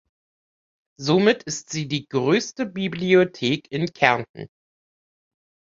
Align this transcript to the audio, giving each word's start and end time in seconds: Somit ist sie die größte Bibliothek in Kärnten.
Somit 0.99 1.43
ist 1.43 1.69
sie 1.69 1.87
die 1.87 2.07
größte 2.07 2.65
Bibliothek 2.65 3.71
in 3.71 3.93
Kärnten. 3.93 4.47